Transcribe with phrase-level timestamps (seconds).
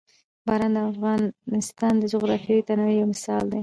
[0.45, 3.59] باران د افغانستان د جغرافیوي تنوع یو مثال دی.